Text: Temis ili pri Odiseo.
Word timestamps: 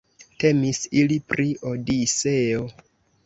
Temis 0.43 0.79
ili 1.01 1.17
pri 1.33 1.45
Odiseo. 1.73 2.65